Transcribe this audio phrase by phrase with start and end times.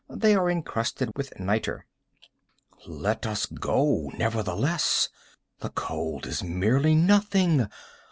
[0.09, 1.85] They are encrusted with nitre."
[2.87, 5.09] "Let us go, nevertheless.
[5.59, 7.67] The cold is merely nothing.